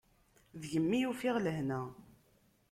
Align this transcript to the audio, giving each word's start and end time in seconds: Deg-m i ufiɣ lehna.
Deg-m 0.61 0.91
i 0.99 1.01
ufiɣ 1.11 1.35
lehna. 1.45 1.81